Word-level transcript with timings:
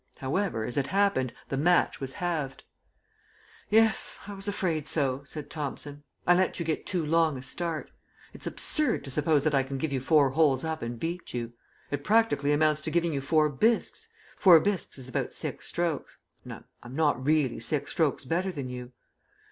However, 0.17 0.65
as 0.65 0.77
it 0.77 0.87
happened, 0.87 1.31
the 1.49 1.57
match 1.57 2.01
was 2.01 2.13
halved. 2.13 2.63
"Yes, 3.69 4.17
I 4.25 4.33
was 4.33 4.47
afraid 4.47 4.87
so," 4.87 5.21
said 5.25 5.47
Thomson; 5.51 6.03
"I 6.25 6.33
let 6.33 6.59
you 6.59 6.65
get 6.65 6.87
too 6.87 7.05
long 7.05 7.37
a 7.37 7.43
start. 7.43 7.91
It's 8.33 8.47
absurd 8.47 9.03
to 9.03 9.11
suppose 9.11 9.43
that 9.43 9.53
I 9.53 9.61
can 9.61 9.77
give 9.77 9.93
you 9.93 10.01
four 10.01 10.31
holes 10.31 10.63
up 10.65 10.81
and 10.81 10.99
beat 10.99 11.35
you. 11.35 11.53
It 11.91 12.03
practically 12.03 12.51
amounts 12.51 12.81
to 12.81 12.89
giving 12.89 13.13
you 13.13 13.21
four 13.21 13.47
bisques. 13.47 14.07
Four 14.37 14.59
bisques 14.59 14.97
is 14.97 15.07
about 15.07 15.33
six 15.33 15.67
strokes 15.67 16.17
I'm 16.49 16.95
not 16.95 17.23
really 17.23 17.59
six 17.59 17.91
strokes 17.91 18.25
better 18.25 18.51
than 18.51 18.69
you." 18.69 18.93